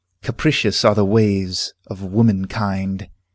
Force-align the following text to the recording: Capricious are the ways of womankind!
Capricious 0.23 0.83
are 0.83 0.95
the 0.95 1.05
ways 1.05 1.75
of 1.85 2.01
womankind! 2.01 3.07